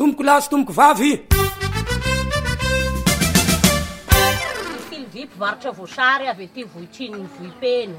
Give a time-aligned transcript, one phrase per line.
[0.00, 1.20] tomboko lasy tomboko vavyny
[4.88, 7.98] filovipyvarotry vosary avy e ty vohitrinny vohipeno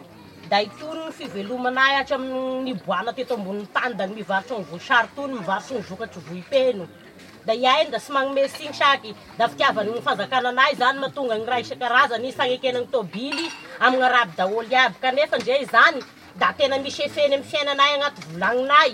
[0.50, 6.88] da itonyny fivelomanay atryaminiboana teto ambony tany dan mivarotry ny vosary tony mivarotry nyzokatry vopeno
[7.46, 8.98] da ian da sy manomesy iny a
[9.38, 13.46] dafitiavanyny fanakana aay zany mahatonga ny raha isakarazany iy sanekenany tôbily
[13.80, 16.02] aminyaraby daolo iaby kanefa ndrey zany
[16.40, 18.94] da tena misy efeny amy fiainanay anaty volaninay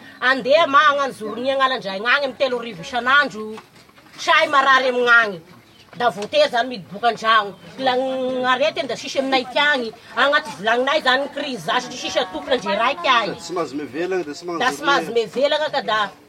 [0.29, 3.45] andeha ma agnanozoroni agny alandrai gnagny amy telo rivoisanandro
[4.25, 5.41] say marary amignany
[5.97, 7.93] da vote zany midiboka an-dragno la
[8.53, 9.89] aretyny da sisy aminaityagny
[10.21, 13.53] agnaty volagninay zany y crize zasy sisy tokony andre raiky ahy da sy
[14.85, 15.99] mahazo me velagna ka da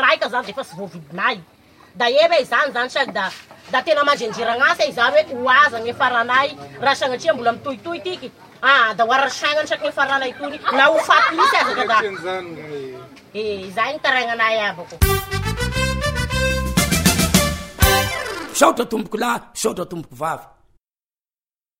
[0.00, 1.36] raika zany daefa sy voavidinay
[2.00, 3.26] da eva zany zany sany da
[3.72, 6.48] da tena madrendrera nasy y zany oe ho aza ny faranay
[6.82, 8.28] raha sagnatria mbola mitohitohytiky
[8.62, 11.98] a ah, da oarasainan saky ny faranaytoy na o faisy azykada
[13.42, 14.94] e zay ny eh, tarananay abako
[18.58, 20.61] saotra tomboko la saotra tomboky vavy